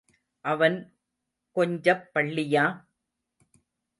[0.45, 0.77] அவன்
[1.55, 2.65] கொஞ்சப் பள்ளியா?